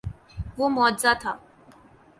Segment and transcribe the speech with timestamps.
[0.57, 1.33] وہ معجزہ تھا۔